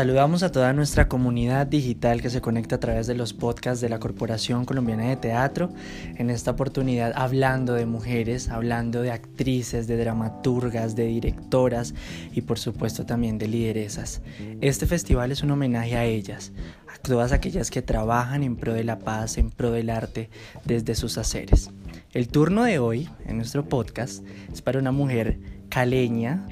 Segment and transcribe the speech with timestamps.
[0.00, 3.90] Saludamos a toda nuestra comunidad digital que se conecta a través de los podcasts de
[3.90, 5.74] la Corporación Colombiana de Teatro.
[6.16, 11.92] En esta oportunidad hablando de mujeres, hablando de actrices, de dramaturgas, de directoras
[12.32, 14.22] y por supuesto también de lideresas.
[14.62, 16.52] Este festival es un homenaje a ellas,
[16.88, 20.30] a todas aquellas que trabajan en pro de la paz, en pro del arte,
[20.64, 21.68] desde sus haceres.
[22.14, 25.38] El turno de hoy en nuestro podcast es para una mujer
[25.68, 26.46] caleña,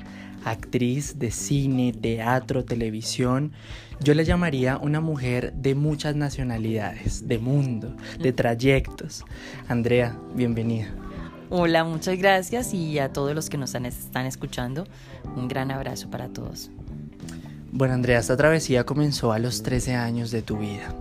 [0.45, 3.53] actriz de cine, teatro, televisión.
[4.01, 9.25] Yo la llamaría una mujer de muchas nacionalidades, de mundo, de trayectos.
[9.69, 10.89] Andrea, bienvenida.
[11.51, 14.87] Hola, muchas gracias y a todos los que nos están escuchando,
[15.35, 16.71] un gran abrazo para todos.
[17.73, 20.95] Bueno, Andrea, esta travesía comenzó a los 13 años de tu vida.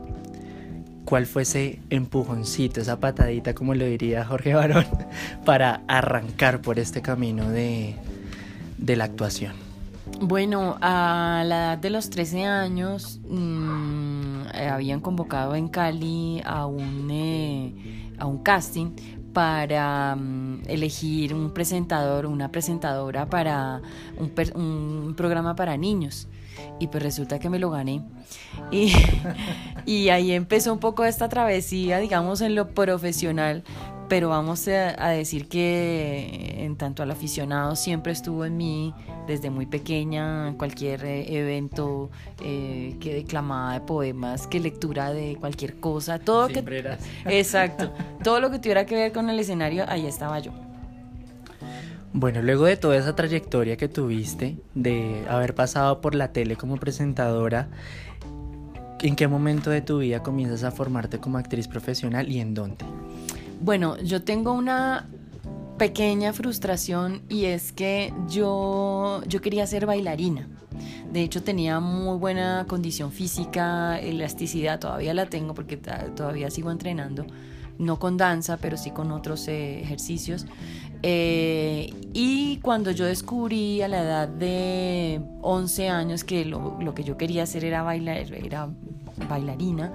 [1.05, 4.85] ¿Cuál fue ese empujoncito, esa patadita, como lo diría Jorge Barón,
[5.45, 7.95] para arrancar por este camino de,
[8.77, 9.67] de la actuación?
[10.21, 17.09] Bueno, a la edad de los 13 años mmm, habían convocado en Cali a un,
[17.11, 18.91] eh, a un casting
[19.33, 23.81] para um, elegir un presentador, una presentadora para
[24.17, 26.27] un, un, programa para niños.
[26.79, 28.01] Y pues resulta que me lo gané.
[28.71, 28.91] Y,
[29.85, 33.63] y ahí empezó un poco esta travesía, digamos, en lo profesional,
[34.09, 38.93] pero vamos a, decir que en tanto al aficionado siempre estuvo en mí
[39.27, 42.09] desde muy pequeña, cualquier eh, evento
[42.43, 46.87] eh, que declamaba de poemas, que lectura de cualquier cosa, todo siempre que...
[46.87, 46.99] Eras.
[47.25, 47.91] Exacto,
[48.23, 50.51] todo lo que tuviera que ver con el escenario, ahí estaba yo.
[52.13, 56.77] Bueno, luego de toda esa trayectoria que tuviste, de haber pasado por la tele como
[56.77, 57.67] presentadora,
[59.01, 62.85] ¿en qué momento de tu vida comienzas a formarte como actriz profesional y en dónde?
[63.59, 65.07] Bueno, yo tengo una
[65.77, 70.47] pequeña frustración y es que yo, yo quería ser bailarina.
[71.11, 77.25] De hecho tenía muy buena condición física, elasticidad, todavía la tengo porque todavía sigo entrenando,
[77.77, 80.45] no con danza, pero sí con otros eh, ejercicios.
[81.03, 87.03] Eh, y cuando yo descubrí a la edad de 11 años que lo, lo que
[87.03, 88.69] yo quería hacer era, bailar, era
[89.29, 89.91] bailarina,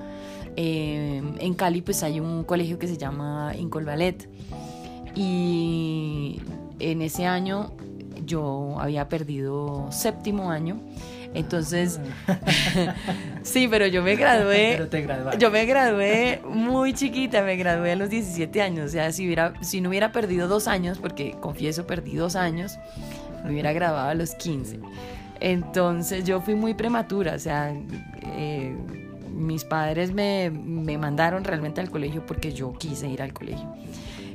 [0.56, 4.28] eh, en Cali pues hay un colegio que se llama Incol Ballet
[5.14, 6.40] y
[6.78, 7.72] en ese año
[8.24, 10.80] yo había perdido séptimo año.
[11.34, 11.98] Entonces,
[13.42, 14.88] sí, pero yo me gradué.
[15.38, 18.86] yo me gradué muy chiquita, me gradué a los 17 años.
[18.86, 22.78] O sea, si, hubiera, si no hubiera perdido dos años, porque confieso, perdí dos años,
[23.44, 24.80] me hubiera graduado a los 15.
[25.40, 27.74] Entonces, yo fui muy prematura, o sea,
[28.22, 28.76] eh,
[29.32, 33.68] mis padres me, mandaron realmente al colegio porque yo quise ir al colegio.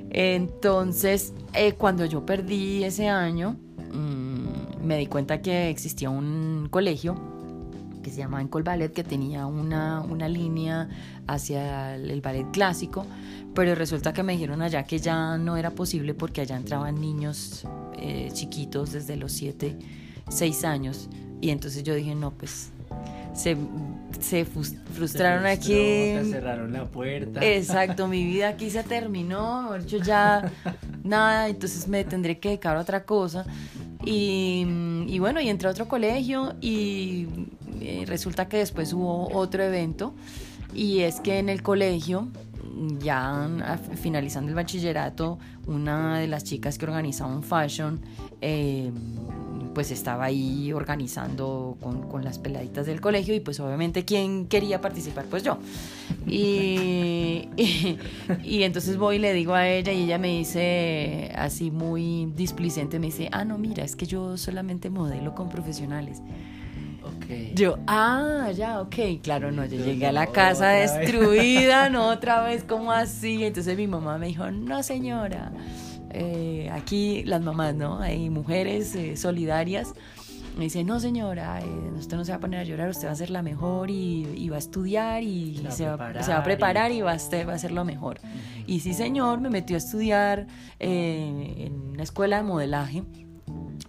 [0.10, 3.58] Entonces, eh, cuando yo perdí ese año,
[3.92, 7.16] mm, me di cuenta que existía un colegio
[8.08, 10.88] que se llamaba Encol Ballet, que tenía una, línea
[11.28, 13.06] hacia el, ballet clásico,
[13.54, 17.68] pero resulta que me dijeron allá que ya no era posible porque allá entraban niños
[17.98, 19.78] eh, chiquitos desde los 7,
[20.30, 21.10] 6 años.
[21.42, 22.72] Y entonces yo dije, no, pues
[23.38, 23.56] se,
[24.20, 25.74] se frustraron aquí.
[26.30, 27.40] cerraron la puerta.
[27.46, 30.52] Exacto, mi vida aquí se terminó, yo ya
[31.04, 33.46] nada, entonces me tendré que dedicar a otra cosa.
[34.04, 34.66] Y,
[35.08, 37.28] y bueno, y entré a otro colegio y
[37.82, 40.14] eh, resulta que después hubo otro evento
[40.74, 42.30] y es que en el colegio
[43.00, 43.50] ya
[43.96, 48.00] finalizando el bachillerato, una de las chicas que organizaba un fashion
[48.42, 48.92] eh,
[49.78, 55.26] pues estaba ahí organizando con, las peladitas del colegio y pues obviamente quién quería participar,
[55.26, 55.60] pues yo.
[56.26, 57.48] Y,
[58.44, 62.98] y, entonces voy y le digo a ella y ella me dice así muy displicente,
[62.98, 66.24] me dice, ah, no, mira, es que yo solamente modelo con profesionales.
[67.18, 67.54] Okay.
[67.54, 72.64] Yo, ah, ya, ok, claro, no, yo llegué a la casa destruida, no, otra vez,
[72.64, 73.46] ¿cómo así?
[73.46, 75.52] Entonces mi mamá me dijo, no, señora,
[76.12, 78.00] eh, aquí las mamás, ¿no?
[78.00, 79.94] Hay mujeres eh, solidarias.
[80.58, 81.66] Me dice, no señora, eh,
[81.98, 84.50] usted no se va a poner a llorar, usted va a ser la mejor y,
[84.50, 87.86] va a estudiar y se, va, a preparar y, va, a, va a ser lo
[87.86, 88.20] mejor.
[88.66, 90.48] Y sí señor, me metió a estudiar
[90.80, 93.04] en una escuela de modelaje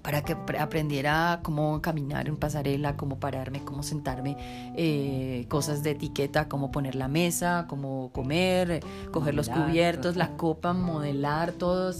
[0.08, 4.38] para que aprendiera cómo caminar en pasarela, cómo pararme, cómo sentarme,
[4.74, 8.80] eh, cosas de etiqueta, cómo poner la mesa, cómo comer,
[9.12, 11.92] coger los cubiertos, la copa, modelar todo,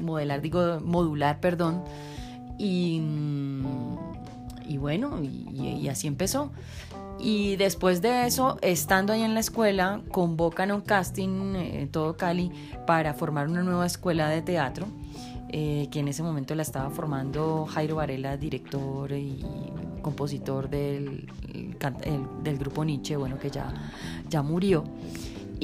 [0.00, 1.84] modelar, digo, modular, perdón.
[2.58, 3.00] Y,
[4.66, 6.50] y bueno, y, así empezó.
[7.20, 12.16] Y después de eso, estando ahí en la escuela, convocan un casting en eh, todo
[12.16, 12.50] Cali
[12.88, 14.88] para formar una nueva escuela de teatro
[15.52, 19.44] eh, que en ese momento la estaba formando Jairo Varela, director y
[20.00, 21.28] compositor del,
[22.42, 23.72] del grupo Nietzsche, bueno, que ya,
[24.28, 24.84] ya murió.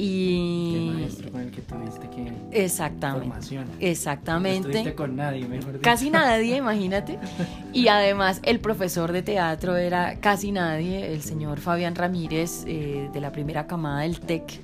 [0.01, 0.91] Y...
[0.93, 2.31] maestro con el que tuviste que...
[2.51, 3.27] Exactamente.
[3.27, 3.67] Formación.
[3.81, 4.83] Exactamente.
[4.85, 5.81] No con nadie, mejor dicho.
[5.81, 7.19] Casi nadie, imagínate.
[7.73, 13.19] Y además el profesor de teatro era casi nadie, el señor Fabián Ramírez, eh, de
[13.19, 14.61] la primera camada del TEC.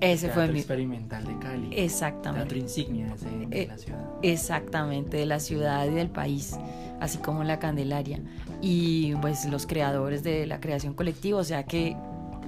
[0.00, 0.58] Ese teatro fue mi...
[0.58, 1.68] experimental de Cali.
[1.72, 2.46] Exactamente.
[2.46, 4.08] Teatro insignia de, de eh, la ciudad.
[4.22, 6.56] Exactamente, de la ciudad y del país,
[7.00, 8.20] así como la Candelaria.
[8.62, 11.96] Y pues los creadores de la creación colectiva, o sea que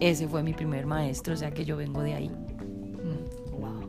[0.01, 2.31] ese fue mi primer maestro, o sea que yo vengo de ahí.
[3.59, 3.89] Wow.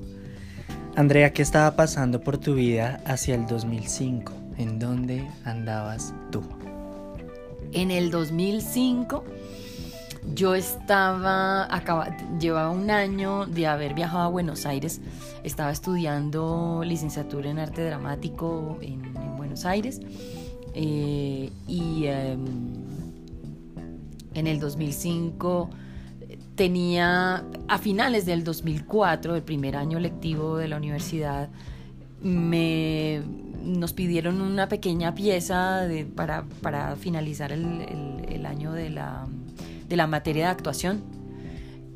[0.95, 4.33] Andrea, ¿qué estaba pasando por tu vida hacia el 2005?
[4.57, 6.44] ¿En dónde andabas tú?
[7.71, 9.24] En el 2005
[10.34, 15.02] yo estaba, acaba, llevaba un año de haber viajado a Buenos Aires,
[15.44, 20.00] estaba estudiando licenciatura en arte dramático en, Buenos Aires.
[20.74, 22.46] Eh, y em,
[24.34, 25.70] en el 2005
[26.56, 31.50] tenía a finales del 2004, el primer año lectivo de la universidad,
[32.22, 33.22] me,
[33.64, 39.25] nos pidieron una pequeña pieza para, para, finalizar el, año de la,
[39.88, 41.04] de la materia de actuación.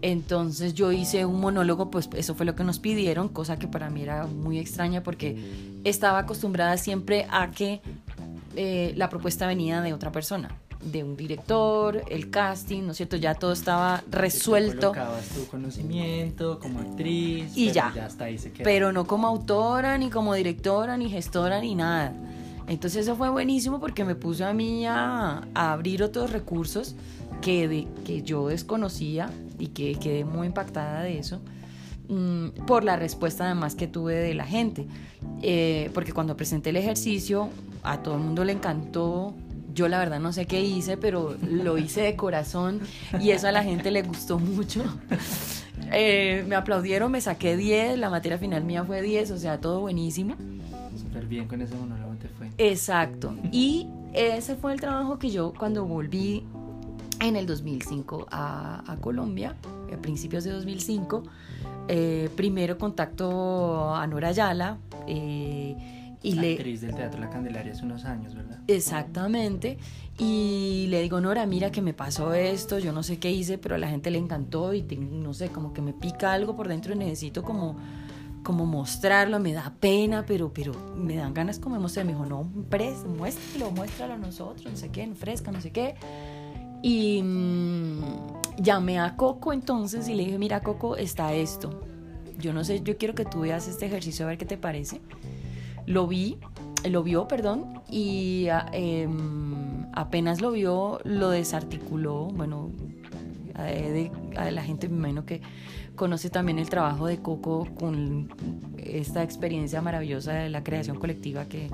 [0.02, 3.90] Entonces yo hice un monólogo, pues eso fue lo que nos pidieron, cosa que para
[3.90, 5.36] mí era muy extraña porque
[5.84, 7.82] estaba acostumbrada siempre a que
[8.56, 10.50] eh, la propuesta venía de otra persona
[10.92, 13.18] de un director, el casting, ¿no es cierto?
[13.18, 14.94] Ya todo estaba resuelto.
[15.36, 17.56] tu conocimiento como actriz.
[17.56, 17.94] Y ya.
[18.64, 22.14] Pero no como autora, ni como directora, ni gestora, ni nada.
[22.68, 26.96] Entonces eso fue buenísimo porque me puso a mí a, abrir otros recursos
[27.42, 29.30] que, que yo desconocía
[29.60, 31.42] y que quedé muy impactada de eso
[32.10, 34.88] mm, por la respuesta además que tuve de la gente.
[35.42, 37.50] Eh, porque cuando presenté el ejercicio,
[37.84, 39.34] a todo el mundo le encantó
[39.78, 42.82] yo la verdad no sé qué hice, pero lo hice de corazón
[43.22, 44.84] y eso a la gente le gustó mucho.
[45.94, 49.80] Eh, me aplaudieron, me saqué 10, la materia final mía fue 10, o sea, todo
[49.80, 50.36] buenísimo.
[50.98, 52.50] Súper bien con ese monólogo te fue.
[52.58, 53.34] Exacto.
[53.54, 56.44] Y ese fue el trabajo que yo cuando volví
[57.20, 59.56] en el 2005 a, Colombia,
[59.94, 61.24] a principios de 2005,
[61.88, 64.78] eh, primero contacto a Nora Ayala.
[65.08, 65.76] Eh,
[66.24, 68.60] y Actriz del Teatro La Candelaria hace unos años, ¿verdad?
[68.68, 69.78] Exactamente.
[70.18, 73.76] Y le digo, Nora, mira que me pasó esto, yo no sé qué hice, pero
[73.76, 76.94] a la gente le encantó y no sé, como que me pica algo por dentro
[76.94, 77.78] y necesito como,
[78.44, 82.06] como mostrarlo, me da pena, pero, pero me dan ganas como mostrar.
[82.06, 85.96] Me dijo, no, muéstralo, muéstralo a nosotros, no sé qué, fresca, no sé qué.
[86.82, 88.02] Y mm,
[88.60, 91.82] llamé a Coco entonces y le dije, mira Coco, está esto.
[92.38, 95.02] Yo no sé, yo quiero que tú veas este ejercicio a ver qué te parece
[95.88, 96.38] lo vi,
[96.88, 102.70] lo vio, perdón, y ah, em, apenas lo vio, lo desarticuló, bueno,
[103.58, 105.42] a, la gente me imagino que
[105.96, 108.30] conoce también el trabajo de Coco con
[108.78, 111.70] esta experiencia maravillosa de la creación colectiva que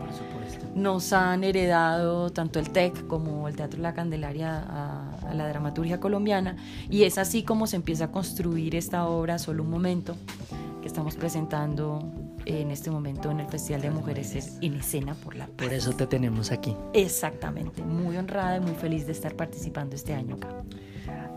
[0.75, 5.99] nos han heredado tanto el TEC como el Teatro La Candelaria a, a, la dramaturgia
[5.99, 6.55] colombiana
[6.89, 10.15] y es así como se empieza a construir esta obra solo un momento
[10.81, 11.99] que estamos presentando
[12.45, 15.55] en este momento en el Festival de Mujeres en Escena por la Paz.
[15.57, 16.75] Por eso te tenemos aquí.
[16.93, 20.49] Exactamente, muy honrada y muy feliz de estar participando este año acá.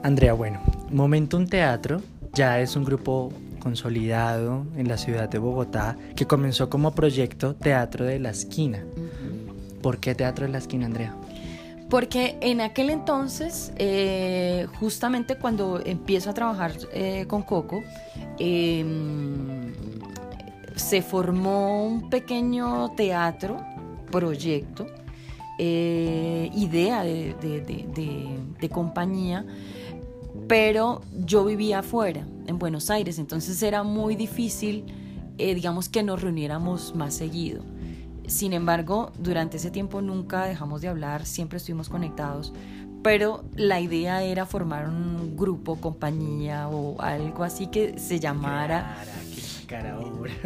[0.03, 2.01] Andrea, bueno, Momentum Teatro
[2.33, 8.05] ya es un grupo consolidado en la ciudad de Bogotá que comenzó como proyecto Teatro
[8.05, 8.85] de la Esquina.
[9.83, 11.15] ¿Por qué Teatro de la Esquina, Andrea?
[11.89, 17.83] Porque en aquel entonces, eh, justamente cuando empiezo a trabajar eh, con Coco,
[18.39, 19.73] em,
[20.75, 23.65] se formó un pequeño teatro,
[24.11, 24.87] proyecto,
[25.59, 29.47] eh, idea de, compañía,
[30.49, 34.85] pero yo vivía afuera, en Buenos Aires, entonces era muy difícil,
[35.37, 37.63] digamos, que nos reuniéramos más seguido.
[38.27, 42.53] Sin embargo, durante ese tiempo nunca dejamos de hablar, siempre estuvimos conectados,
[43.07, 48.97] pero la idea era formar un grupo, compañía o algo así que se llamara...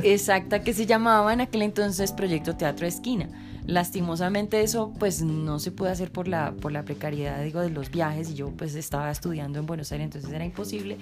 [0.02, 3.30] Exacta, que se llamaba en aquel entonces Proyecto Teatro Esquina.
[3.70, 7.90] Lastimosamente eso pues no se puede hacer por la, por la precariedad digo, de los
[7.92, 10.98] viajes y yo pues estaba estudiando en Buenos Aires, entonces era imposible.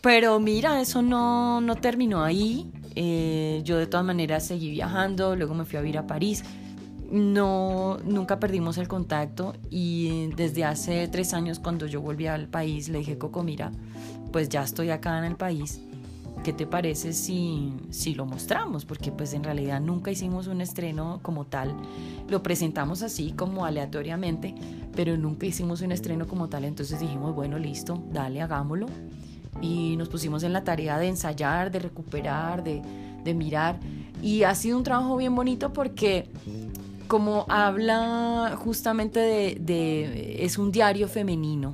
[0.00, 2.68] Pero mira, eso no, no terminó ahí.
[2.96, 6.42] Eh, yo de todas maneras seguí viajando, luego me fui a vivir a París.
[7.08, 12.88] No, nunca perdimos el contacto y desde hace tres años cuando yo volví al país
[12.88, 13.70] le dije, Coco, mira,
[14.32, 15.80] pues ya estoy acá en el país.
[16.42, 18.84] ¿Qué te parece si, si lo mostramos?
[18.84, 21.74] Porque pues en realidad nunca hicimos un estreno como tal,
[22.28, 24.54] lo presentamos así como aleatoriamente,
[24.94, 28.86] pero nunca hicimos un estreno como tal, entonces dijimos, bueno, listo, dale, hagámoslo.
[29.60, 32.82] Y nos pusimos en la tarea de ensayar, de recuperar, de,
[33.24, 33.78] de mirar.
[34.22, 36.28] Y ha sido un trabajo bien bonito porque
[37.08, 41.72] como habla justamente de, de, es un diario femenino,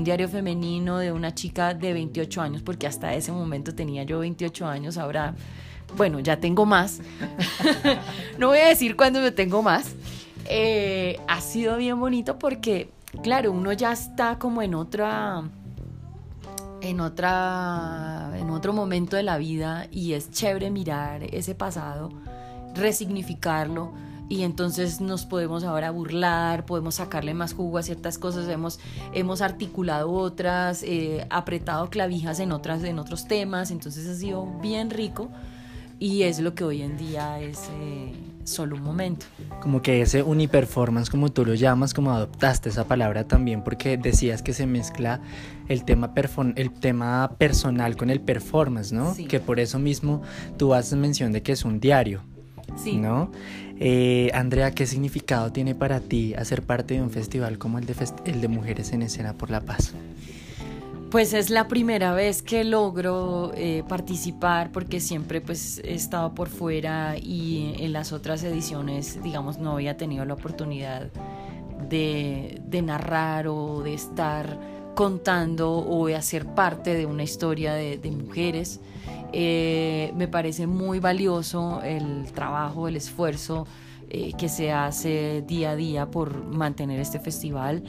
[0.00, 4.20] un diario femenino de una chica de 28 años, porque hasta ese momento tenía yo
[4.20, 5.34] 28 años, ahora,
[5.94, 7.02] bueno, ya tengo más,
[8.38, 9.92] no voy a decir cuándo me tengo más,
[10.46, 12.88] eh, ha sido bien bonito porque,
[13.22, 15.42] claro, uno ya está como en otra
[16.80, 22.08] en otra en otro momento de la vida y es chévere mirar ese pasado,
[22.74, 23.92] resignificarlo
[24.30, 28.78] y entonces nos podemos ahora burlar, podemos sacarle más jugo a ciertas cosas, hemos,
[29.12, 34.90] hemos articulado otras, eh, apretado clavijas en, otras, en otros temas, entonces ha sido bien
[34.90, 35.28] rico
[35.98, 38.12] y es lo que hoy en día es eh,
[38.44, 39.26] solo un momento.
[39.60, 44.42] Como que ese uniperformance, como tú lo llamas, como adoptaste esa palabra también, porque decías
[44.42, 45.20] que se mezcla
[45.66, 46.14] el tema,
[46.54, 49.12] el tema personal con el performance, ¿no?
[49.28, 50.22] Que por eso mismo
[50.56, 52.22] tú haces mención de que es un diario.
[52.76, 52.96] Sí.
[52.96, 53.32] ¿No?
[53.82, 58.48] Eh, Andrea, ¿qué significado tiene para ti hacer parte de un festival como el de,
[58.48, 59.94] Mujeres en Escena por la Paz?
[61.10, 66.50] Pues es la primera vez que logro eh, participar porque siempre pues he estado por
[66.50, 71.10] fuera y en las otras ediciones digamos no había tenido la oportunidad
[71.88, 74.58] de, narrar o de estar
[74.94, 78.80] contando o de hacer parte de una historia de, mujeres.
[79.32, 83.66] Eh, me parece muy valioso el trabajo, el esfuerzo
[84.08, 87.84] eh, que se hace día a día por mantener este festival.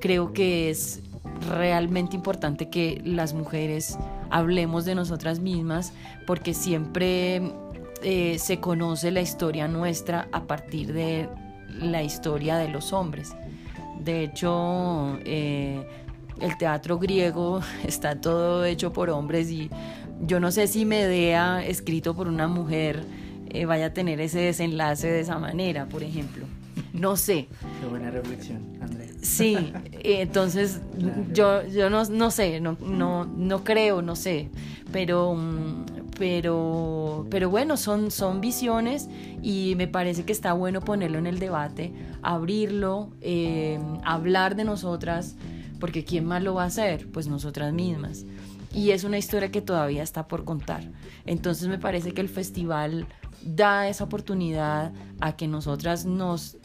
[0.00, 1.02] Creo que es
[1.48, 3.98] realmente importante que las mujeres
[4.30, 5.92] hablemos de nosotras mismas
[6.26, 7.42] porque siempre
[8.02, 11.28] eh, se conoce la historia nuestra a partir de
[11.80, 13.34] la historia de los hombres.
[13.98, 15.18] De hecho,
[16.40, 19.70] el teatro griego está todo hecho por hombres y
[20.20, 23.04] yo no sé si Medea, escrito por una mujer,
[23.50, 26.44] eh, vaya a tener ese desenlace de esa manera, por ejemplo.
[26.92, 27.48] No sé.
[27.80, 29.08] Qué buena reflexión, Andrea.
[29.22, 30.80] Sí, eh, entonces
[31.32, 34.50] yo, yo no, no sé, no, no, no creo, no sé,
[34.92, 35.36] pero,
[36.18, 39.08] pero, pero bueno, son, son visiones
[39.42, 45.36] y me parece que está bueno ponerlo en el debate, abrirlo, eh, hablar de nosotras,
[45.84, 47.10] porque ¿quién más lo va a hacer?
[47.12, 48.24] Pues nosotras mismas
[48.72, 50.82] y es una historia que todavía está por contar.
[51.26, 53.06] Entonces me parece que el festival
[53.44, 56.56] da esa oportunidad a que nosotras nos,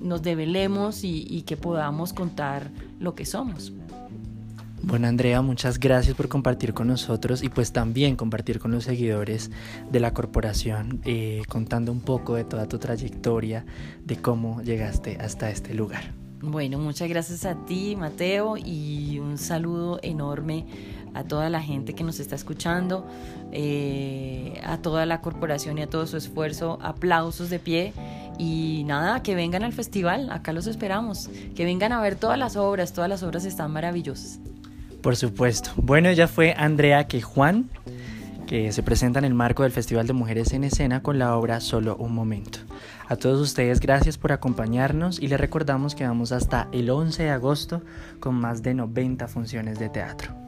[0.00, 3.74] nos develemos y, que podamos contar lo que somos.
[4.82, 9.50] Bueno Andrea, muchas gracias por compartir con nosotros y pues también compartir con los seguidores
[9.92, 13.66] de la corporación, eh, contando un poco de toda tu trayectoria,
[14.06, 16.25] de cómo llegaste hasta este lugar.
[16.46, 20.64] Bueno, muchas gracias a ti, Mateo, y un saludo enorme
[21.12, 23.04] a toda la gente que nos está escuchando,
[23.50, 26.78] eh, a toda la corporación y a todo su esfuerzo.
[26.82, 27.92] Aplausos de pie.
[28.38, 31.30] Y nada, que vengan al festival, acá los esperamos.
[31.56, 34.38] Que vengan a ver todas las obras, todas las obras están maravillosas.
[35.02, 35.70] Por supuesto.
[35.76, 37.70] Bueno, ella fue Andrea Quejuan,
[38.46, 41.60] que se presenta en el marco del Festival de Mujeres en Escena con la obra
[41.60, 42.60] Solo un Momento.
[43.08, 47.30] A todos ustedes gracias por acompañarnos y les recordamos que vamos hasta el 11 de
[47.30, 47.82] agosto
[48.20, 50.45] con más de 90 funciones de teatro.